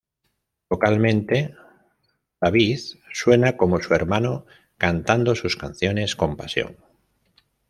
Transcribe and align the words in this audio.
Vocalmente, 0.67 1.53
David 2.41 2.79
suena 3.13 3.55
como 3.55 3.79
su 3.83 3.93
hermano 3.93 4.47
cantando 4.79 5.35
sus 5.35 5.55
canciones 5.55 6.15
con 6.15 6.37
pasión. 6.37 6.75